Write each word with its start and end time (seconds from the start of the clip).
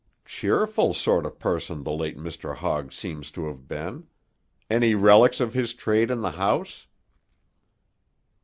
"Cheerful 0.25 0.95
sort 0.95 1.27
of 1.27 1.37
person 1.37 1.83
the 1.83 1.91
late 1.91 2.17
Mr. 2.17 2.55
Hogg 2.55 2.91
seems 2.91 3.29
to 3.33 3.45
have 3.45 3.67
been. 3.67 4.07
Any 4.67 4.95
relics 4.95 5.39
of 5.39 5.53
his 5.53 5.75
trade 5.75 6.09
in 6.09 6.21
the 6.21 6.31
house?" 6.31 6.87